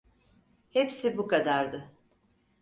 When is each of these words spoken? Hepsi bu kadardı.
Hepsi 0.69 1.17
bu 1.17 1.27
kadardı. 1.27 1.91